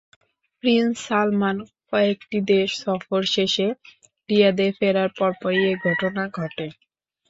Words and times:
Prince 0.63 0.95
Salman 1.07 1.57
কয়েকটি 1.91 2.37
দেশ 2.51 2.69
সফর 2.83 3.21
শেষে 3.35 3.67
রিয়াদে 4.29 4.67
ফেরার 4.77 5.09
পরপরই 5.17 5.61
এ 5.65 5.83
ঘটনা 5.85 6.23
ঘটে। 6.37 6.67